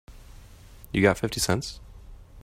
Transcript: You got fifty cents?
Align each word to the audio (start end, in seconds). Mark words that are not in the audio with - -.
You 0.91 1.03
got 1.03 1.19
fifty 1.19 1.39
cents? 1.39 1.79